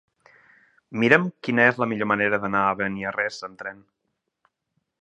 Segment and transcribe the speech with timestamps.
[1.03, 3.89] Mira'm quina és la millor manera d'anar a Beniarrés amb tren.